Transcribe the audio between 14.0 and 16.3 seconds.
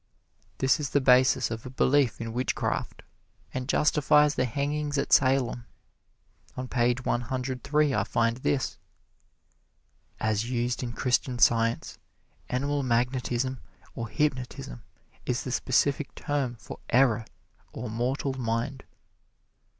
hypnotism is the specific